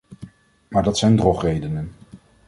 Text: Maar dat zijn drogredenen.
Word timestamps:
Maar 0.67 0.83
dat 0.83 0.97
zijn 0.97 1.15
drogredenen. 1.17 1.91